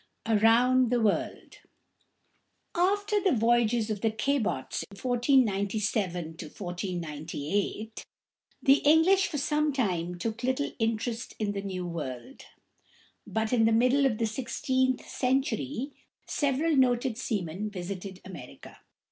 [0.25, 1.59] AROUND THE WORLD.
[2.73, 8.03] After the voyages of the Cabots in 1497 1498,
[8.63, 12.45] the English for some time took little interest in the New World.
[13.27, 15.91] But in the middle of the sixteenth century
[16.25, 18.79] several noted seamen visited America.